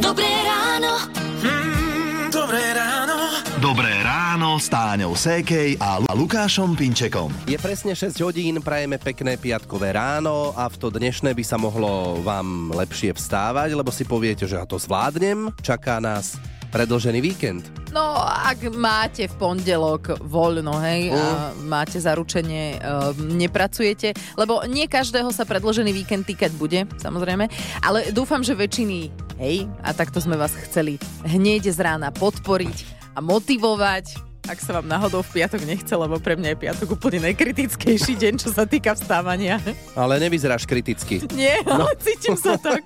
[0.00, 1.04] Dobré ráno.
[1.44, 3.16] Mm, dobré ráno.
[3.60, 7.28] Dobré ráno s Táňou Sékej a Lukášom Pinčekom.
[7.44, 12.24] Je presne 6 hodín, prajeme pekné piatkové ráno a v to dnešné by sa mohlo
[12.24, 16.40] vám lepšie vstávať, lebo si poviete, že ja to zvládnem, čaká nás
[16.70, 17.66] predlžený víkend.
[17.90, 25.34] No, ak máte v pondelok voľno, hej, a máte zaručenie, uh, nepracujete, lebo nie každého
[25.34, 27.50] sa predložený víkend týkať bude, samozrejme,
[27.82, 29.10] ale dúfam, že väčšiny,
[29.42, 34.86] hej, a takto sme vás chceli hneď z rána podporiť a motivovať, ak sa vám
[34.88, 38.96] náhodou v piatok nechce, lebo pre mňa je piatok úplne najkritickejší deň, čo sa týka
[38.96, 39.60] vstávania.
[39.92, 41.22] Ale nevyzeráš kriticky.
[41.36, 42.84] Nie, ale cítim sa tak.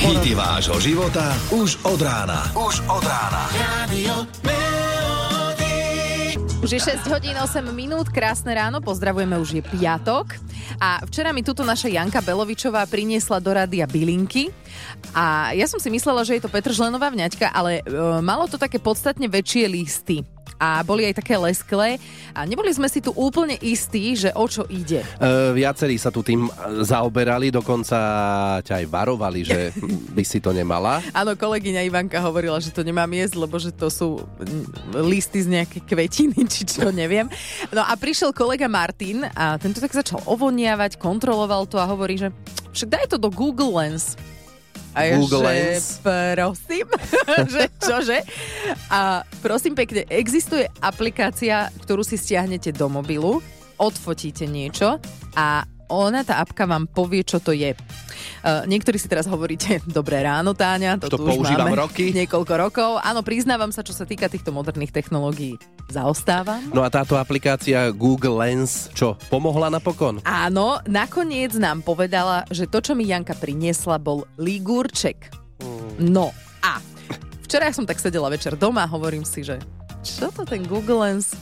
[0.00, 2.48] Hity vášho života už od rána.
[2.56, 3.42] Už od rána.
[3.52, 4.14] Radio.
[6.64, 10.32] Už je 6 hodín 8 minút, krásne ráno, pozdravujeme, už je piatok.
[10.80, 14.48] A včera mi tuto naša Janka Belovičová priniesla do rádia bylinky.
[15.12, 17.92] A ja som si myslela, že je to Petržlenová vňaťka, ale e,
[18.24, 20.24] malo to také podstatne väčšie listy.
[20.58, 21.98] A boli aj také lesklé.
[22.34, 25.02] A neboli sme si tu úplne istí, že o čo ide.
[25.02, 25.06] E,
[25.54, 26.46] viacerí sa tu tým
[26.82, 27.98] zaoberali, dokonca
[28.62, 29.70] ťa aj varovali, že
[30.14, 30.98] by si to nemala.
[31.20, 35.48] Áno, kolegyňa Ivanka hovorila, že to nemám jesť, lebo že to sú mm, listy z
[35.60, 37.30] nejakej kvetiny, či čo, neviem.
[37.70, 42.30] No a prišiel kolega Martin a tento tak začal ovoniavať, kontroloval to a hovorí, že
[42.74, 44.18] však daj to do Google Lens.
[44.94, 45.86] A ja, Google že, Lens?
[46.00, 46.86] prosím,
[47.54, 48.18] že čože?
[48.88, 53.42] A prosím pekne, existuje aplikácia, ktorú si stiahnete do mobilu,
[53.76, 55.02] odfotíte niečo
[55.34, 57.76] a ona, tá apka vám povie, čo to je.
[58.44, 62.10] Uh, niektorí si teraz hovoríte, dobré ráno, Táňa, to, To tu už máme roky.
[62.24, 62.90] niekoľko rokov.
[63.00, 65.60] Áno, priznávam sa, čo sa týka týchto moderných technológií,
[65.92, 66.60] zaostávam.
[66.72, 70.24] No a táto aplikácia Google Lens, čo, pomohla napokon?
[70.24, 75.30] Áno, nakoniec nám povedala, že to, čo mi Janka priniesla, bol ligúrček.
[76.00, 76.82] No a
[77.44, 79.62] včera som tak sedela večer doma a hovorím si, že
[80.04, 81.32] čo to ten Google Lens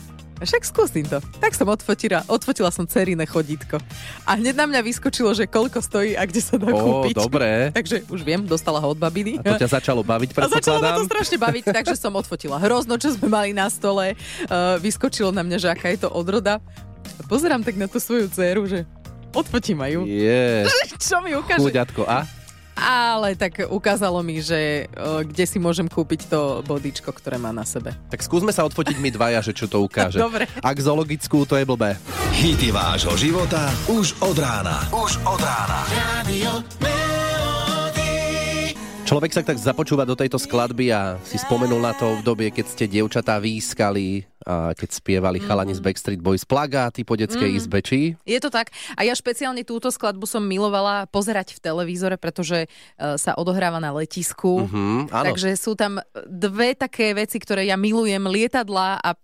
[0.43, 1.19] však skúsim to.
[1.39, 3.79] Tak som odfotila, odfotila som cerine chodítko.
[4.27, 7.15] A hneď na mňa vyskočilo, že koľko stojí a kde sa dá Ó, kúpiť.
[7.17, 7.51] dobré.
[7.79, 9.39] Takže už viem, dostala ho od babiny.
[9.41, 12.99] A to ťa začalo baviť, A začalo ma to strašne baviť, takže som odfotila hrozno,
[12.99, 14.19] čo sme mali na stole.
[14.51, 16.59] Uh, vyskočilo na mňa, že aká je to odroda.
[17.19, 18.85] A pozerám tak na tú svoju dceru, že
[19.33, 20.01] odfotím aj ju.
[20.07, 20.67] Je,
[21.03, 21.63] Čo mi ukáže?
[21.63, 22.03] chuďatko.
[22.05, 22.42] A?
[22.77, 24.89] Ale tak ukázalo mi, že
[25.29, 27.93] kde si môžem kúpiť to bodičko, ktoré má na sebe.
[28.09, 30.17] Tak skúsme sa odfotiť my dvaja, že čo to ukáže.
[30.17, 30.49] Dobre.
[30.65, 32.01] Ak zoologickú, to je blbé.
[32.33, 34.89] Hity vášho života už od rána.
[34.89, 35.85] Už od rána.
[35.93, 37.02] Radio.
[39.03, 42.85] Človek sa tak započúva do tejto skladby a si spomenul na to obdobie, keď ste
[42.87, 48.19] dievčatá výskali a keď spievali chalani z Backstreet Boys plagáty po detskej izbe, či?
[48.27, 48.71] Je to tak.
[48.95, 53.91] A ja špeciálne túto skladbu som milovala pozerať v televízore, pretože uh, sa odohráva na
[53.95, 54.67] letisku.
[54.71, 55.27] Mhm, áno.
[55.35, 58.23] Takže sú tam dve také veci, ktoré ja milujem.
[58.27, 59.15] Lietadla a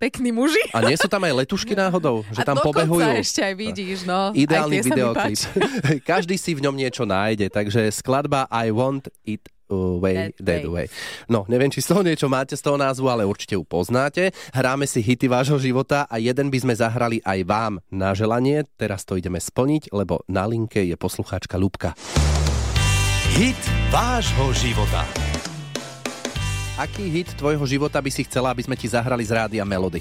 [0.00, 0.64] pekní muži.
[0.72, 2.24] A nie sú tam aj letušky náhodou?
[2.34, 3.20] Že a tam pobehujú?
[3.20, 4.32] ešte aj vidíš, no.
[4.32, 5.38] Ideálny aj videoklip.
[6.10, 10.34] Každý si v ňom niečo nájde, takže skladba I Want It way.
[10.40, 10.86] Way.
[11.30, 14.34] No, neviem, či z toho niečo máte z toho názvu, ale určite ju poznáte.
[14.50, 18.66] Hráme si hity vášho života a jeden by sme zahrali aj vám na želanie.
[18.74, 21.94] Teraz to ideme splniť, lebo na linke je poslucháčka Lubka.
[23.38, 23.62] Hit
[23.94, 25.29] vášho života.
[26.80, 30.00] Aký hit tvojho života by si chcela, aby sme ti zahrali z rádia Melody?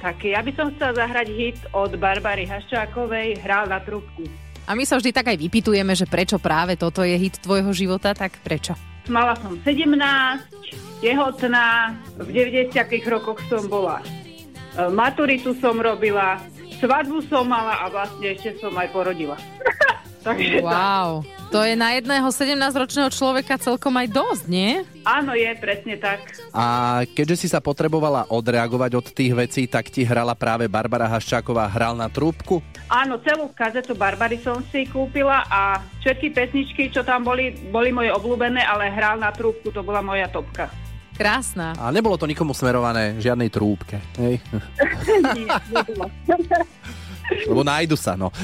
[0.00, 4.24] Tak ja by som chcela zahrať hit od Barbary Haščákovej Hral na trubku.
[4.64, 8.16] A my sa vždy tak aj vypitujeme, že prečo práve toto je hit tvojho života,
[8.16, 8.72] tak prečo?
[9.12, 9.92] Mala som 17,
[11.04, 12.72] tehotná, v 90
[13.04, 14.00] rokoch som bola.
[14.00, 16.40] E, Maturitu som robila,
[16.80, 19.36] svadbu som mala a vlastne ešte som aj porodila.
[20.20, 20.68] Takže tak.
[20.80, 24.84] Wow, to je na jedného 17-ročného človeka celkom aj dosť, nie?
[25.02, 26.22] Áno, je presne tak.
[26.54, 31.66] A keďže si sa potrebovala odreagovať od tých vecí, tak ti hrala práve Barbara Haščáková
[31.66, 32.62] Hral na trúbku?
[32.86, 38.12] Áno, celú kazetu Barbary som si kúpila a všetky pesničky, čo tam boli, boli moje
[38.14, 40.70] obľúbené, ale Hral na trúbku, to bola moja topka.
[41.20, 41.76] Krásna.
[41.76, 44.00] A nebolo to nikomu smerované, žiadnej trúbke.
[44.16, 44.40] Hej?
[45.36, 46.08] Nie, nebolo.
[47.46, 48.34] Lebo nájdu sa, no.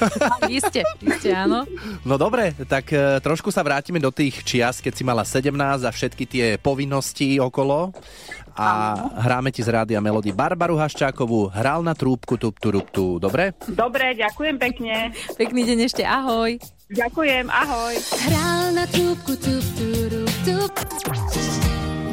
[0.50, 1.66] Iste, iste, áno.
[2.06, 5.52] No dobre, tak e, trošku sa vrátime do tých čias, keď si mala 17
[5.82, 7.90] a všetky tie povinnosti okolo.
[8.56, 13.52] A hráme ti z rádia Melody Barbaru Haščákovú, hral na trúbku tup turup tu, dobre?
[13.68, 15.12] Dobre, ďakujem pekne.
[15.36, 16.56] Pekný deň ešte, ahoj.
[16.88, 17.94] Ďakujem, ahoj.
[18.24, 20.72] Hral na trúbku, tup, turup, tup.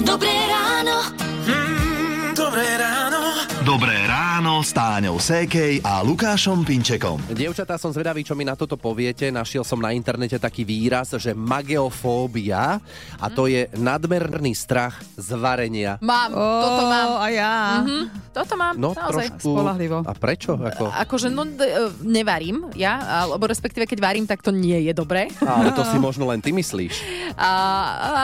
[0.03, 1.15] Dobré ráno.
[1.47, 3.21] Mm, dobré ráno.
[3.63, 4.02] Dobré
[4.43, 7.15] ráno s Táňou Sékej a Lukášom Pinčekom.
[7.31, 9.31] Dievčatá, som zvedavý, čo mi na toto poviete.
[9.31, 12.75] Našiel som na internete taký výraz, že mageofóbia
[13.15, 15.95] a to je nadmerný strach z varenia.
[16.03, 17.09] Mám, toto mám.
[17.23, 17.51] a ja.
[17.87, 18.03] Mhm,
[18.35, 19.31] toto mám, No, naozaj.
[19.31, 19.47] trošku...
[19.47, 20.03] Spolahlivo.
[20.03, 20.59] A prečo?
[20.59, 20.91] Ako...
[20.91, 21.63] Akože, no, e,
[22.03, 25.31] nevarím ja, alebo respektíve, keď varím, tak to nie je dobré.
[25.39, 26.99] Ale to si možno len ty myslíš.
[27.39, 27.51] A,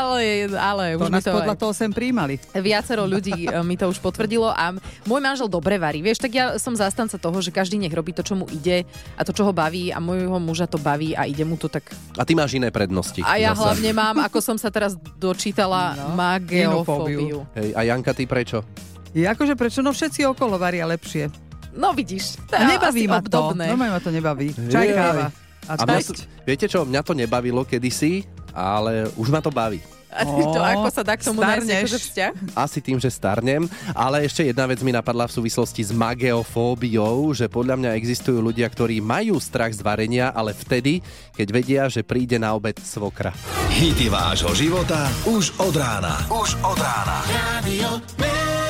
[0.04, 2.36] ale, ale To už mi nás to podľa aj, toho sem príjmali.
[2.51, 4.75] viacero ľudí e, mi to už potvrdilo a
[5.07, 6.08] môj manžel dobre varí.
[6.09, 8.81] Vieš, tak ja som zástanca toho, že každý nech robí to, čo mu ide
[9.13, 11.85] a to, čo ho baví a môjho muža to baví a ide mu to tak.
[12.17, 13.21] A ty máš iné prednosti.
[13.21, 13.61] A ja zase.
[13.61, 17.45] hlavne mám, ako som sa teraz dočítala, No, mageofóbiu.
[17.53, 18.65] Hej, a Janka, ty prečo?
[19.13, 19.79] Je akože prečo?
[19.79, 21.29] No všetci okolo varia lepšie.
[21.71, 23.29] No vidíš, A nebaví ma to.
[23.29, 23.69] obdobné.
[23.69, 24.50] Normálne ma to nebaví.
[24.57, 25.29] Čaj, káva.
[25.69, 29.77] A, A mňa to, viete čo, mňa to nebavilo kedysi, ale už ma to baví.
[30.09, 32.33] A ty to, Ó, ako sa dá k tomu nájsť akože vzťah?
[32.57, 37.45] Asi tým, že starnem, ale ešte jedna vec mi napadla v súvislosti s mageofóbiou, že
[37.45, 41.06] podľa mňa existujú ľudia, ktorí majú strach z varenia, ale vtedy,
[41.38, 43.29] keď vedia, že príde na obed svokra.
[43.69, 46.25] Hity vášho života už od rána.
[46.33, 47.21] Už od rána.
[47.29, 48.69] Radio.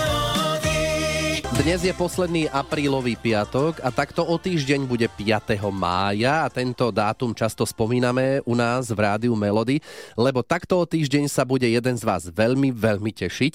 [1.60, 5.60] Dnes je posledný aprílový piatok a takto o týždeň bude 5.
[5.76, 9.84] mája a tento dátum často spomíname u nás v rádiu Melody,
[10.16, 13.54] lebo takto o týždeň sa bude jeden z vás veľmi, veľmi tešiť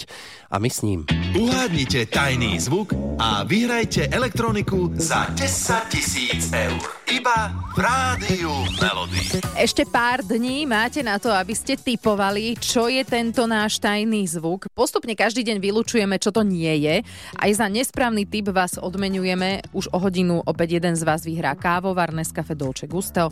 [0.53, 1.09] a my s ním.
[1.33, 7.04] Uhádnite tajný zvuk a vyhrajte elektroniku za 10 tisíc eur.
[7.05, 8.49] Iba v rádiu
[8.81, 9.37] Melody.
[9.61, 14.73] Ešte pár dní máte na to, aby ste typovali, čo je tento náš tajný zvuk.
[14.73, 17.05] Postupne každý deň vylučujeme, čo to nie je.
[17.37, 19.61] Aj za nesprávny typ vás odmenujeme.
[19.77, 23.29] Už o hodinu opäť jeden z vás vyhrá kávovar Nescafe Dolce Gusto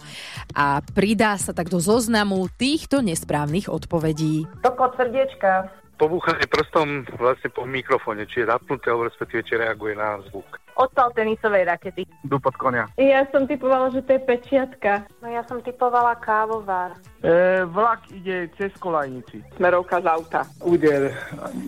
[0.53, 4.45] a pridá sa tak do zoznamu týchto nesprávnych odpovedí.
[4.61, 5.73] Toko srdiečka.
[5.97, 10.59] pobúchanie prstom vlastne po mikrofóne, či je zapnuté, alebo respektíve či reaguje na zvuk.
[10.77, 12.03] Odpal tenisovej rakety.
[12.25, 12.89] Dupot konia.
[12.97, 15.05] Ja som typovala, že to je pečiatka.
[15.21, 16.97] No ja som typovala kávovar.
[17.23, 19.45] E, vlak ide cez kolajnici.
[19.61, 20.41] Smerovka z auta.
[20.65, 21.13] Úder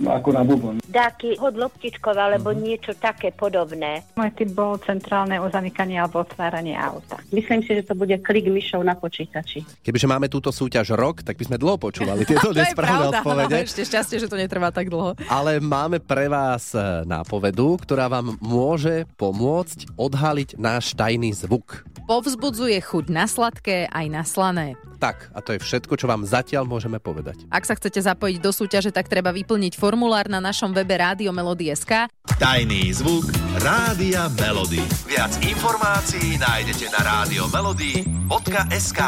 [0.08, 0.80] ako na bubon.
[0.88, 4.02] Dáky hod loptičkov alebo niečo také podobné.
[4.16, 7.20] Môj typ bol centrálne uzamykanie alebo otváranie auta.
[7.30, 9.62] Myslím si, že to bude klik myšov na počítači.
[9.84, 13.54] Kebyže máme túto súťaž rok, tak by sme dlho počúvali tieto To je nesprávne odpovede.
[13.54, 15.18] no, ešte šťastie, že to netrvá tak dlho.
[15.26, 16.72] Ale máme pre vás
[17.04, 21.82] nápovedu, ktorá vám môže pomôcť odhaliť náš tajný zvuk.
[22.04, 24.78] Povzbudzuje chuť na sladké aj na slané.
[25.02, 27.42] Tak, a to je všetko, čo vám zatiaľ môžeme povedať.
[27.48, 32.08] Ak sa chcete zapojiť do súťaže, tak treba vyplniť formulár na našom webe Rádio Melody.sk.
[32.36, 33.28] Tajný zvuk
[33.60, 34.84] Rádia Melody.
[35.08, 39.00] Viac informácií nájdete na rádio melody.sk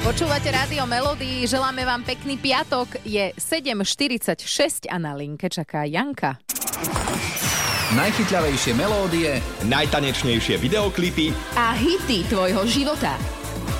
[0.00, 3.00] Počúvate Rádio Melody, želáme vám pekný piatok.
[3.04, 6.40] Je 7.46 a na linke čaká Janka.
[7.92, 9.36] Najchytľavejšie melódie,
[9.68, 11.28] najtanečnejšie videoklipy
[11.60, 13.20] A hity tvojho života.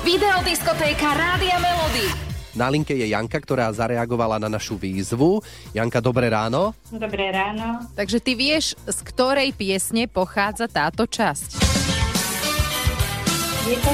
[0.05, 2.13] Videodiskotéka Rádia Melody.
[2.53, 5.41] Na linke je Janka, ktorá zareagovala na našu výzvu.
[5.73, 6.77] Janka, dobré ráno.
[6.93, 7.89] Dobré ráno.
[7.97, 11.57] Takže ty vieš, z ktorej piesne pochádza táto časť?
[13.65, 13.93] Je to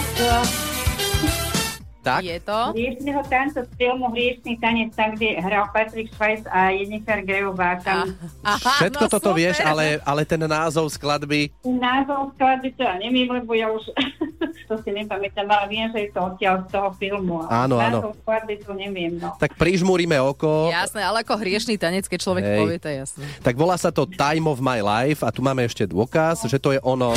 [1.99, 2.23] Tak?
[2.23, 2.59] Je to?
[2.71, 7.75] hriešného tanca z filmu Hriešný tanec, tam, kde hral Patrick Schweiz a Jennifer Grejová.
[7.83, 9.39] Tam Aha, Všetko no toto super.
[9.39, 11.51] vieš, ale, ale ten názov skladby...
[11.67, 13.91] názov skladby to ja neviem, lebo ja už
[14.69, 17.43] to si nepamätám, ale viem, že je to odtiaľ z toho filmu.
[17.51, 17.99] Áno, áno.
[17.99, 19.35] Názov skladby to neviem, no.
[19.35, 20.71] Tak prižmúrime oko.
[20.71, 22.57] Jasné, ale ako hriešný tanec, keď človek Hej.
[22.63, 23.23] povie, to je jasné.
[23.43, 26.71] Tak volá sa to Time of My Life a tu máme ešte dôkaz, že to
[26.71, 27.11] je ono...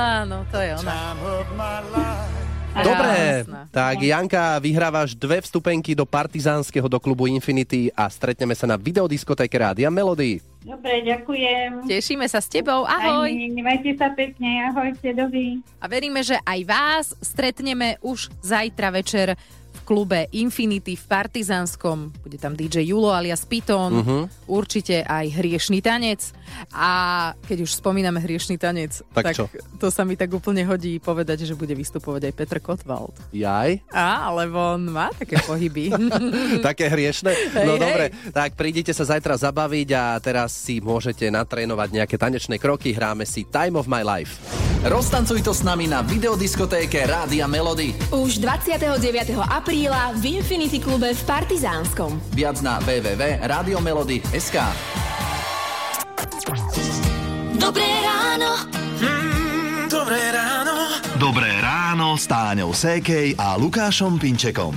[0.00, 1.12] Áno, to je ona.
[2.70, 8.78] Dobre, tak Janka, vyhrávaš dve vstupenky do partizánskeho do klubu Infinity a stretneme sa na
[8.78, 10.40] videodiskotéke Rádia Melody.
[10.62, 11.84] Dobre, ďakujem.
[11.84, 13.28] Tešíme sa s tebou, ahoj.
[13.28, 15.60] Aj, majte sa pekne, ahojte, dovi.
[15.82, 19.34] A veríme, že aj vás stretneme už zajtra večer
[19.90, 22.14] klube Infinity v Partizánskom.
[22.16, 24.46] Bude tam DJ Julo alias Python, Mhm.
[24.46, 26.30] určite aj hriešný tanec.
[26.70, 26.90] A
[27.42, 29.44] keď už spomíname hriešný tanec, Tak tak, čo?
[29.76, 33.18] to sa mi tak úplne hodí povedať, že bude vystupovať aj Petr Kotwald.
[33.30, 33.82] Jaj?
[33.88, 35.90] Á, lebo on má také pohyby.
[36.62, 37.34] Také hriešne?
[37.60, 37.80] No hej.
[37.80, 42.92] dobre, tak prídite sa zajtra zabaviť a teraz si môžete natrénovať nejaké tanečné kroky.
[42.92, 44.69] Hráme si Time of My Life.
[44.84, 47.92] Roztancuj to s nami na videodiskotéke Rádia Melody.
[48.14, 49.36] Už 29.
[49.36, 52.16] apríla v Infinity klube v Partizánskom.
[52.32, 54.56] Viac na www.radiomelody.sk
[57.60, 58.50] Dobré ráno.
[59.04, 60.74] Mm, dobré ráno.
[61.20, 64.72] Dobré ráno s Táňou Sékej a Lukášom Pinčekom.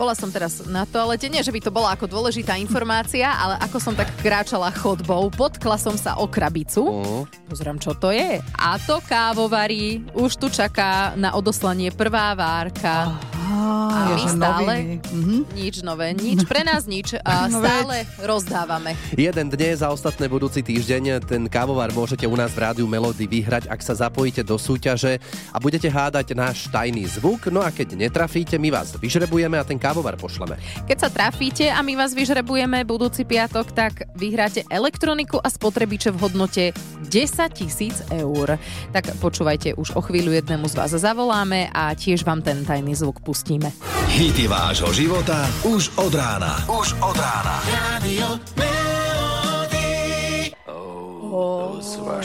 [0.00, 3.76] Bola som teraz na toalete, nie že by to bola ako dôležitá informácia, ale ako
[3.76, 6.80] som tak kráčala chodbou, potkla som sa o krabicu.
[6.80, 7.28] Uh.
[7.52, 8.40] Pozriem, čo to je.
[8.56, 10.00] A to kávovarí.
[10.16, 13.12] Už tu čaká na odoslanie prvá várka.
[13.60, 14.72] A my stále
[15.12, 15.44] noviny.
[15.52, 17.18] nič nové, nič pre nás nič.
[17.20, 18.96] A stále rozdávame.
[19.12, 23.68] Jeden dnes za ostatné budúci týždeň ten kávovar môžete u nás v Rádiu Melody vyhrať,
[23.68, 25.20] ak sa zapojíte do súťaže
[25.52, 27.52] a budete hádať náš tajný zvuk.
[27.52, 30.56] No a keď netrafíte, my vás vyžrebujeme a ten kávovar pošleme.
[30.88, 36.18] Keď sa trafíte a my vás vyžrebujeme budúci piatok, tak vyhráte elektroniku a spotrebiče v
[36.18, 36.64] hodnote
[37.10, 37.10] 10
[37.52, 38.56] tisíc eur.
[38.94, 43.18] Tak počúvajte, už o chvíľu jednému z vás zavoláme a tiež vám ten tajný zvuk
[43.50, 43.72] pustíme.
[44.10, 46.62] Hity vášho života už od rána.
[46.70, 47.56] Už od rána.
[47.66, 48.38] Radio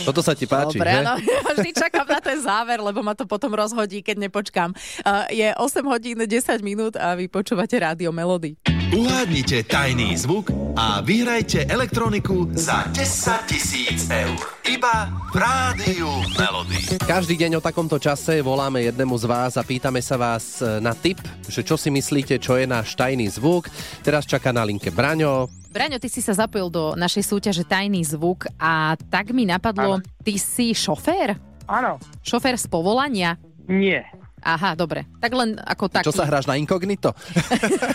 [0.06, 1.02] Toto sa ti páči, Dobre, že?
[1.02, 4.70] áno, ja vždy čakám na ten záver, lebo ma to potom rozhodí, keď nepočkám.
[5.02, 6.30] Uh, je 8 hodín 10
[6.62, 8.75] minút a vy počúvate Rádio Melody.
[8.94, 14.38] Uhádnite tajný zvuk a vyhrajte elektroniku za 10 tisíc eur.
[14.62, 17.02] Iba v Rádiu Melody.
[17.02, 20.94] Každý deň o takomto čase voláme jednému z vás a pýtame sa vás e, na
[20.94, 21.18] tip,
[21.50, 23.74] že čo si myslíte, čo je náš tajný zvuk.
[24.06, 25.50] Teraz čaká na linke Braňo.
[25.74, 30.38] Braňo, ty si sa zapojil do našej súťaže Tajný zvuk a tak mi napadlo, ty
[30.38, 31.34] si šofér?
[31.66, 31.98] Áno.
[32.22, 33.34] Šofér z povolania?
[33.66, 34.06] Nie.
[34.46, 35.10] Aha, dobre.
[35.18, 36.06] Tak len ako taký.
[36.06, 37.18] Čo sa hráš na inkognito?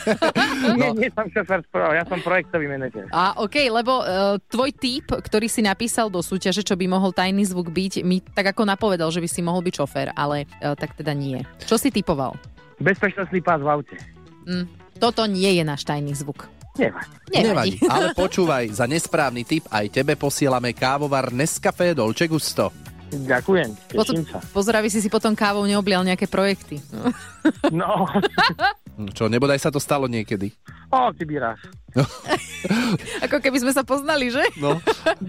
[0.76, 3.06] Nie, nie som šofér, ja som projektový manažer.
[3.14, 7.48] A OK, lebo uh, tvoj typ, ktorý si napísal do súťaže, čo by mohol tajný
[7.48, 10.94] zvuk byť, mi tak ako napovedal, že by si mohol byť šofér, ale uh, tak
[10.98, 11.40] teda nie.
[11.64, 12.36] Čo si typoval?
[12.82, 13.96] Bezpečnostný pás v aute.
[14.46, 14.66] Mm,
[14.98, 16.50] toto nie je náš tajný zvuk.
[16.78, 17.14] Nevadí.
[17.34, 17.76] Nevadí.
[17.88, 22.89] Ale počúvaj, za nesprávny tip aj tebe posielame kávovar Nescafé Dolce Gusto.
[23.10, 24.38] Ďakujem, teším sa.
[24.54, 26.78] Pozor, aby si si potom kávou neoblial nejaké projekty.
[27.74, 28.06] No,
[29.16, 30.52] Čo, nebodaj sa to stalo niekedy?
[30.90, 31.58] o, ty by raz.
[33.26, 34.42] Ako keby sme sa poznali, že?
[34.58, 34.78] No.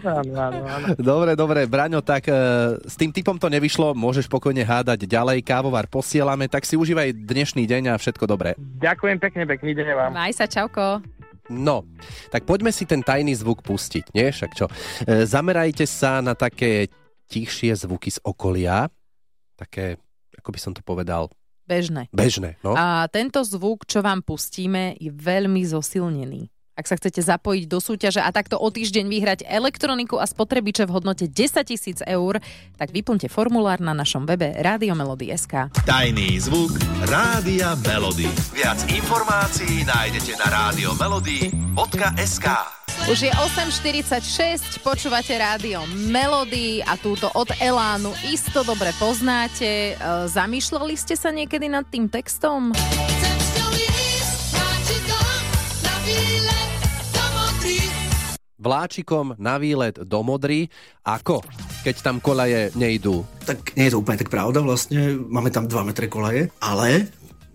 [0.02, 0.86] Áno, áno, áno.
[0.98, 2.34] Dobre, dobre, Braňo, tak e,
[2.82, 7.70] s tým typom to nevyšlo, môžeš pokojne hádať ďalej, kávovar posielame, tak si užívaj dnešný
[7.70, 8.58] deň a všetko dobré.
[8.82, 10.10] Ďakujem pekne, pekný deň vám.
[10.18, 11.02] Maj sa, čauko.
[11.52, 11.84] No,
[12.32, 14.32] tak poďme si ten tajný zvuk pustiť, nie?
[14.32, 14.66] Však čo?
[15.06, 16.90] E, zamerajte sa na také
[17.32, 18.92] tichšie zvuky z okolia,
[19.56, 19.96] také,
[20.36, 21.32] ako by som to povedal,
[21.64, 22.12] Bežné.
[22.12, 22.76] bežné, no?
[22.76, 26.52] A tento zvuk, čo vám pustíme, je veľmi zosilnený.
[26.72, 30.94] Ak sa chcete zapojiť do súťaže a takto o týždeň vyhrať elektroniku a spotrebiče v
[30.98, 32.40] hodnote 10 tisíc eur,
[32.80, 35.70] tak vyplňte formulár na našom webe Radiomelody.sk.
[35.86, 36.74] Tajný zvuk
[37.06, 38.26] Rádia Melody.
[38.56, 48.14] Viac informácií nájdete na radiomelody.sk Už je 8.46, počúvate rádio Melody a túto od Elánu
[48.30, 49.98] isto dobre poznáte.
[49.98, 52.70] E, Zamýšľali ste sa niekedy nad tým textom?
[58.62, 60.70] Vláčikom na výlet do Modry.
[61.02, 61.42] Ako?
[61.82, 63.26] Keď tam kolaje nejdú.
[63.50, 65.18] Tak nie je to úplne tak pravda vlastne.
[65.18, 67.10] Máme tam 2 metre kolaje, ale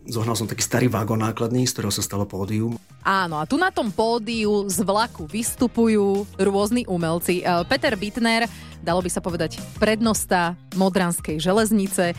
[0.07, 2.79] zohnal som taký starý vagón nákladný, z ktorého sa stalo pódium.
[3.07, 7.39] Áno, a tu na tom pódiu z vlaku vystupujú rôzni umelci.
[7.39, 8.51] E, Peter Bittner,
[8.83, 12.15] dalo by sa povedať prednosta Modranskej železnice, e,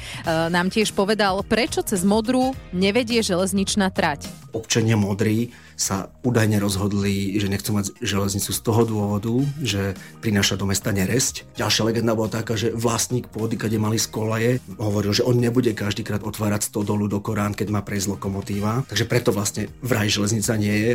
[0.47, 4.31] nám tiež povedal, prečo cez Modru nevedie železničná trať.
[4.55, 9.93] Občania modrí sa údajne rozhodli, že nechcú mať železnicu z toho dôvodu, že
[10.25, 11.53] prináša do mesta neresť.
[11.53, 15.71] Ďalšia legenda bola taká, že vlastník pôdy, kde mali z kolaje, hovoril, že on nebude
[15.77, 18.83] každýkrát otvárať stodolu do Korán, keď má prejsť lokomotíva.
[18.89, 20.91] Takže preto vlastne vraj železnica nie je.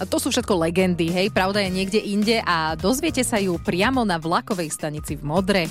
[0.00, 4.16] To sú všetko legendy, hej, pravda je niekde inde a dozviete sa ju priamo na
[4.16, 5.68] vlakovej stanici v Modre.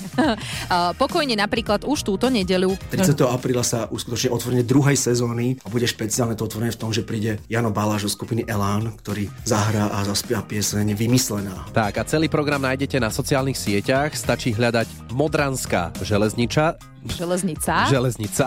[1.02, 2.74] Pokojne napríklad už túto nedelu.
[2.90, 3.18] 30.
[3.26, 7.42] apríla sa uskutoční otvorenie druhej sezóny a bude špeciálne to otvorenie v tom, že príde
[7.50, 11.68] Jano Baláš zo skupiny Elán, ktorý zahrá a zaspia pieseň Vymyslená.
[11.74, 16.91] Tak a celý program nájdete na sociálnych sieťach, stačí hľadať Modranská železniča.
[17.02, 17.90] Železnica.
[17.90, 18.46] Železnica.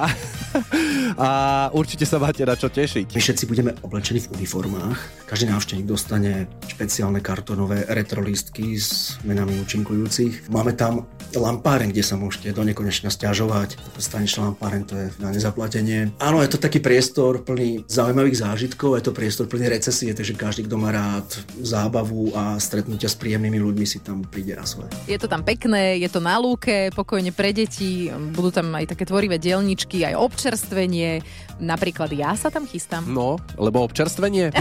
[1.25, 1.29] a
[1.75, 3.11] určite sa máte na čo tešiť.
[3.11, 5.27] My všetci budeme oblečení v uniformách.
[5.27, 10.47] Každý návštevník dostane špeciálne kartonové retrolistky s menami účinkujúcich.
[10.47, 11.03] Máme tam
[11.35, 13.75] lampáren, kde sa môžete do nekonečna stiažovať.
[13.99, 16.15] Staničná lampáren to je na nezaplatenie.
[16.23, 20.63] Áno, je to taký priestor plný zaujímavých zážitkov, je to priestor plný recesie, takže každý,
[20.63, 21.27] kto má rád
[21.59, 24.93] zábavu a stretnutia s príjemnými ľuďmi, si tam príde na svoje.
[25.11, 28.07] Je to tam pekné, je to na lúke, pokojne pre deti,
[28.45, 31.25] budú tam aj také tvorivé dielničky, aj občerstvenie.
[31.57, 33.01] Napríklad ja sa tam chystám.
[33.09, 34.53] No, lebo občerstvenie.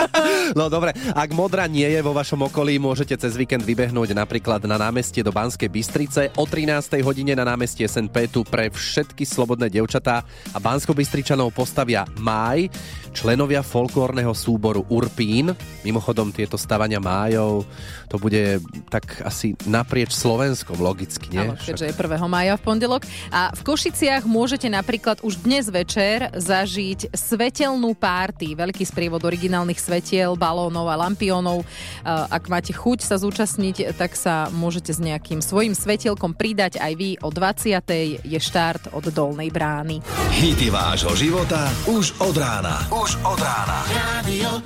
[0.58, 4.78] no dobre, ak modra nie je vo vašom okolí, môžete cez víkend vybehnúť napríklad na
[4.78, 6.30] námestie do Banskej Bystrice.
[6.38, 7.02] O 13.
[7.02, 10.22] hodine na námestie SNP tu pre všetky slobodné devčatá
[10.54, 12.70] a bansko bystričanov postavia Máj,
[13.10, 15.50] členovia folklórneho súboru Urpín.
[15.82, 17.66] Mimochodom tieto stavania májov,
[18.06, 21.42] to bude tak asi naprieč Slovenskom, logicky, nie?
[21.42, 22.22] Áno, keďže je 1.
[22.30, 23.02] mája v pondelok.
[23.32, 28.52] A v Košiciach môžete napríklad už dnes večer zažiť svetelnú párty.
[28.52, 31.64] Veľký sprievod originálnych svetiel, balónov a lampiónov.
[32.04, 37.10] Ak máte chuť sa zúčastniť, tak sa môžete s nejakým svojim svetielkom pridať aj vy.
[37.24, 37.80] O 20.
[38.20, 40.04] je štart od Dolnej brány.
[40.36, 42.84] Hity vášho života už od rána.
[42.92, 43.78] Už od rána.
[44.20, 44.60] Radio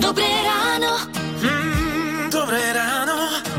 [0.00, 0.92] Dobré ráno.
[1.38, 2.81] Mm, dobré ráno.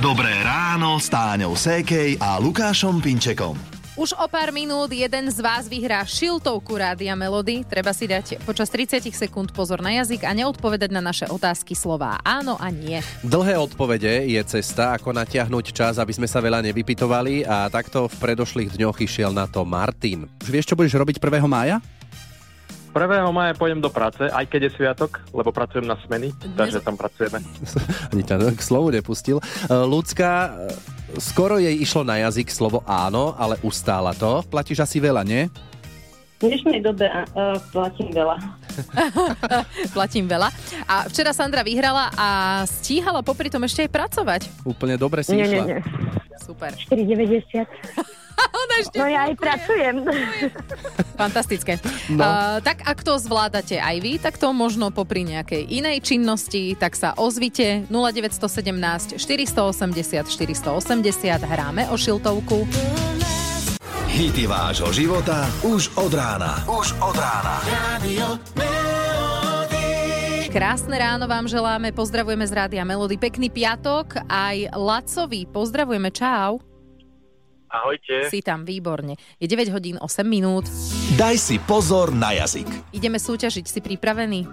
[0.04, 3.56] Dobré ráno s Táňou Sékej a Lukášom Pinčekom.
[3.96, 7.64] Už o pár minút jeden z vás vyhrá šiltovku Rádia Melody.
[7.64, 12.20] Treba si dať počas 30 sekúnd pozor na jazyk a neodpovedať na naše otázky slová
[12.28, 13.00] áno a nie.
[13.24, 18.16] Dlhé odpovede je cesta, ako natiahnuť čas, aby sme sa veľa nevypitovali a takto v
[18.20, 20.28] predošlých dňoch išiel na to Martin.
[20.44, 21.48] Už vieš, čo budeš robiť 1.
[21.48, 21.80] mája?
[22.94, 23.34] 1.
[23.34, 27.42] maja pôjdem do práce, aj keď je sviatok, lebo pracujem na smeny, takže tam pracujeme.
[28.14, 29.42] Ani ťa k slovu nepustil.
[29.68, 30.54] Ľudská,
[31.18, 34.46] skoro jej išlo na jazyk slovo áno, ale ustála to.
[34.46, 35.50] Platíš asi veľa, nie?
[36.44, 38.36] V dnešnej dobe uh, platím veľa.
[39.96, 40.52] Platím veľa.
[40.92, 42.28] A včera Sandra vyhrala a
[42.68, 44.42] stíhala popri tom ešte aj pracovať.
[44.68, 45.64] Úplne dobre si Nie, išla.
[45.64, 45.80] nie, nie.
[46.44, 46.76] Super.
[46.76, 47.64] 4,90.
[48.82, 49.96] Ešte No ja aj pracujem.
[51.22, 51.78] Fantastické.
[52.10, 52.26] No.
[52.26, 56.98] Uh, tak ak to zvládate aj vy, tak to možno popri nejakej inej činnosti, tak
[56.98, 62.66] sa ozvite 0917 480 480 hráme o šiltovku.
[64.14, 66.62] Hity vášho života už od rána.
[66.70, 67.58] Už od rána.
[67.66, 68.38] Radio
[70.54, 76.62] Krásne ráno vám želáme, pozdravujeme z Rádia Melody, pekný piatok, aj Lacovi pozdravujeme, čau.
[77.74, 78.30] Ahojte.
[78.30, 79.18] Si tam, výborne.
[79.42, 80.70] Je 9 hodín 8 minút.
[81.18, 82.70] Daj si pozor na jazyk.
[82.94, 84.46] Ideme súťažiť, si pripravený?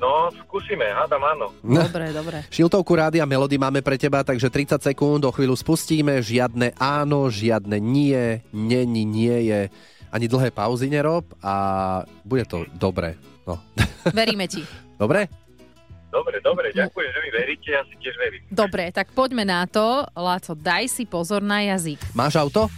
[0.00, 1.46] No, skúsime, hádam áno.
[1.60, 2.44] Dobre, dobre.
[2.48, 7.76] Šiltovku rádia Melody máme pre teba, takže 30 sekúnd, o chvíľu spustíme, žiadne áno, žiadne
[7.80, 9.60] nie, není, nie je,
[10.08, 13.16] ani dlhé pauzy nerob a bude to dobre.
[13.44, 13.60] No.
[14.12, 14.64] Veríme ti.
[14.96, 15.43] Dobre?
[16.14, 18.46] Dobre, dobre, ďakujem, že mi veríte, ja si tiež verím.
[18.46, 20.06] Dobre, tak poďme na to.
[20.14, 21.98] Láco, daj si pozor na jazyk.
[22.14, 22.70] Máš auto?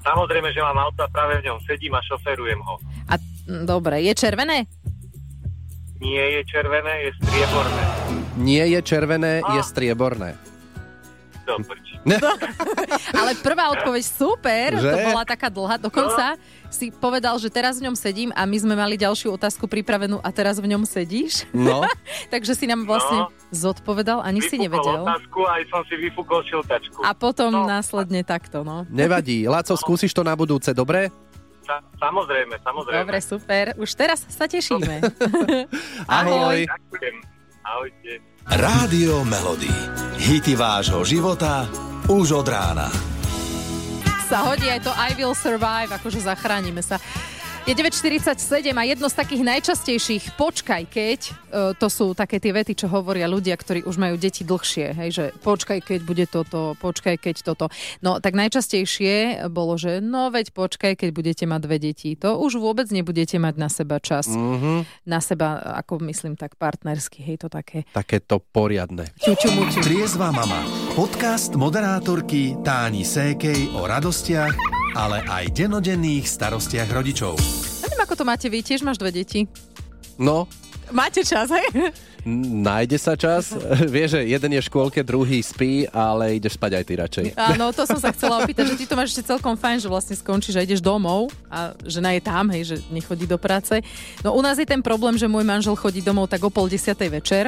[0.00, 2.80] Samozrejme, že mám auto a práve v ňom sedím a šoferujem ho.
[3.12, 4.64] A mm, dobre, je červené?
[6.00, 7.82] Nie je červené, je strieborné.
[8.40, 10.30] Nie je červené, je strieborné.
[11.44, 11.91] Do prči.
[13.14, 14.90] Ale prvá odpoveď super, Že?
[14.90, 15.78] to bola taká dlhá.
[15.78, 16.34] Dokonca
[16.66, 20.28] si povedal, že teraz v ňom sedím a my sme mali ďalšiu otázku pripravenú a
[20.28, 21.46] teraz v ňom sedíš.
[21.50, 21.84] No.
[22.32, 23.30] Takže si nám vlastne No.
[23.50, 25.02] zodpovedal, ani si Vyfúkol nevedel.
[25.04, 26.98] otázku a aj som si vyfúkol šiltačku.
[27.00, 28.82] A potom následne takto, no.
[28.88, 29.44] Nevadí.
[29.44, 31.12] Laco, skúsiš to na budúce, dobre?
[31.62, 32.98] Sa, samozrejme, samozrejme.
[33.00, 33.64] Dobre, super.
[33.76, 34.98] Už teraz sa tešíme.
[36.10, 36.66] Ahoj.
[36.66, 37.16] Ďakujem.
[37.62, 38.12] Ahojte.
[38.44, 39.70] Rádio Melody.
[40.18, 41.70] Hity vášho života
[42.10, 42.88] už od rána.
[44.26, 46.96] sa hodí aj to I will survive, akože zachránime sa.
[47.62, 51.32] Je 9.47 a jedno z takých najčastejších počkaj keď, e,
[51.78, 55.24] to sú také tie vety, čo hovoria ľudia, ktorí už majú deti dlhšie, hej, že
[55.46, 57.70] počkaj keď bude toto, počkaj keď toto.
[58.02, 62.18] No tak najčastejšie bolo, že no veď počkaj keď budete mať dve deti.
[62.18, 64.26] To už vôbec nebudete mať na seba čas.
[64.26, 65.06] Mhm.
[65.06, 67.86] Na seba, ako myslím tak partnersky, hej, to také.
[67.94, 69.06] Takéto poriadne.
[69.22, 69.78] Čuču muču.
[69.86, 70.66] Triezva mama.
[70.98, 77.36] Podcast moderátorky Táni Sékej o radostiach, ale aj denodenných starostiach rodičov.
[77.82, 79.48] Neviem, ako to máte vy, tiež máš dve deti.
[80.20, 80.46] No,
[80.92, 81.64] Máte čas, hej?
[82.24, 83.50] Nájde sa čas.
[83.94, 87.26] Vieš, že jeden je v škôlke, druhý spí, ale ideš spať aj ty radšej.
[87.34, 90.14] Áno, to som sa chcela opýtať, že ty to máš ešte celkom fajn, že vlastne
[90.14, 93.82] skončíš a ideš domov a žena je tam, hej, že nechodí do práce.
[94.22, 97.10] No u nás je ten problém, že môj manžel chodí domov tak o pol desiatej
[97.10, 97.44] večer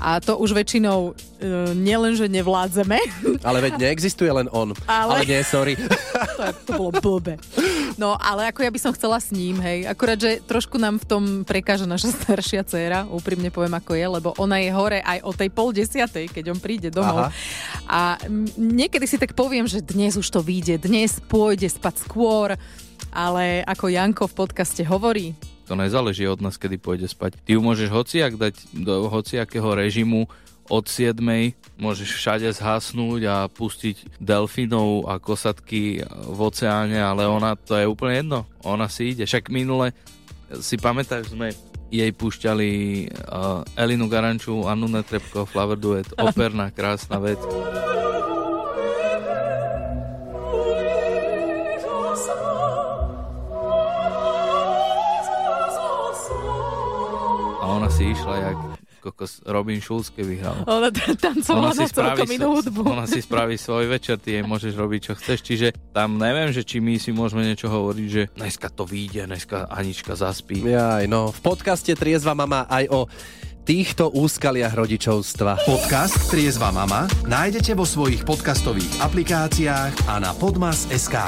[0.00, 2.96] a to už väčšinou e, nielen, že nevládzeme,
[3.44, 4.72] Ale veď neexistuje len on.
[4.88, 5.76] Ale- ale nie, sorry.
[5.76, 7.36] to, to bolo blbe.
[7.96, 9.88] No, ale ako ja by som chcela s ním, hej.
[9.88, 14.32] Akurát, že trošku nám v tom prekáža naša staršia dcéra, úprimne poviem, ako je, lebo
[14.38, 17.28] ona je hore aj o tej pol desiatej, keď on príde domov.
[17.28, 17.30] Aha.
[17.90, 18.00] A
[18.56, 22.54] niekedy si tak poviem, že dnes už to vyjde, dnes pôjde spať skôr,
[23.12, 25.34] ale ako Janko v podcaste hovorí,
[25.66, 27.42] To nezáleží od nás, kedy pôjde spať.
[27.42, 30.30] Ty ju môžeš hociak dať do hociakého režimu
[30.70, 31.18] od 7
[31.78, 38.24] môžeš všade zhasnúť a pustiť delfinov a kosatky v oceáne, ale ona to je úplne
[38.24, 38.40] jedno.
[38.64, 39.28] Ona si ide.
[39.28, 39.94] Však minule
[40.62, 41.50] si pamätáš, sme
[41.90, 42.70] jej púšťali
[43.08, 47.38] uh, Elinu Garanču, Annu Netrebko, Flower Duet, operná, krásna vec.
[57.56, 58.75] A ona si išla jak
[59.06, 60.66] kokos Robin Schulz, keby hral.
[60.66, 62.82] Ona tancovala na celkom inú hudbu.
[62.90, 65.38] Ona si spraví svoj večer, ty jej môžeš robiť, čo chceš.
[65.46, 69.70] Čiže tam neviem, že či my si môžeme niečo hovoriť, že dneska to vyjde, dneska
[69.70, 70.66] Anička zaspí.
[70.66, 73.00] Jaj, no, v podcaste Triezva mama aj o
[73.66, 75.66] týchto úskaliach rodičovstva.
[75.66, 81.18] Podcast Triezva mama nájdete vo svojich podcastových aplikáciách a na podmas.sk.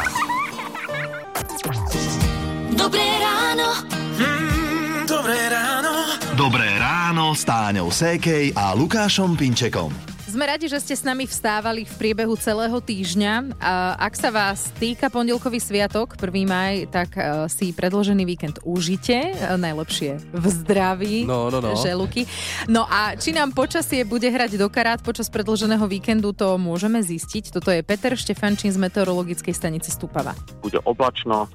[2.79, 3.69] Dobré ráno.
[4.15, 5.93] Mm, dobré ráno.
[6.39, 6.78] Dobré
[7.09, 9.89] ráno s Táňou Sékej a Lukášom Pinčekom.
[10.29, 13.57] Sme radi, že ste s nami vstávali v priebehu celého týždňa.
[13.57, 16.45] A ak sa vás týka pondelkový sviatok, 1.
[16.45, 19.33] maj, tak e, si predložený víkend užite.
[19.33, 21.25] E, Najlepšie v zdraví.
[21.25, 21.81] No, no, no.
[21.81, 22.29] Želuky.
[22.69, 27.57] No a či nám počasie bude hrať do karát počas predloženého víkendu, to môžeme zistiť.
[27.57, 30.37] Toto je Peter Štefančín z meteorologickej stanice Stupava.
[30.61, 31.49] Bude oblačno,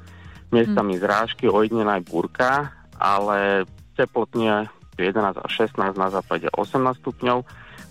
[0.50, 7.40] miestami zrážky, ojednená aj búrka, ale teplotne 11 až 16 na západe 18 stupňov.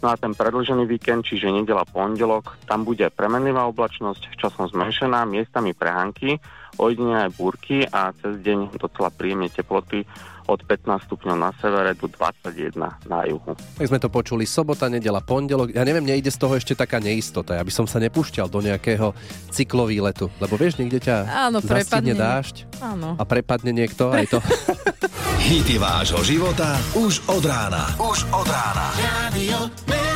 [0.03, 5.79] No a ten predlžený víkend, čiže nedela pondelok, tam bude premenlivá oblačnosť, časom zmenšená, miestami
[5.79, 6.43] prehánky,
[6.75, 10.03] ojedine aj búrky a cez deň docela príjemne teploty
[10.47, 12.75] od 15 stupňov na severe do 21
[13.07, 13.53] na juhu.
[13.79, 15.71] Tak sme to počuli, sobota, nedela, pondelok.
[15.71, 17.55] Ja neviem, nejde z toho ešte taká neistota.
[17.55, 19.13] Ja by som sa nepúšťal do nejakého
[19.51, 21.17] cyklovýletu, lebo vieš, niekde ťa
[21.49, 22.15] Áno, prepadne.
[22.15, 23.15] dážď Áno.
[23.17, 24.39] a prepadne niekto, aj to.
[25.43, 27.91] Hity vášho života už od rána.
[27.99, 28.87] Už od rána.
[28.95, 30.12] Radio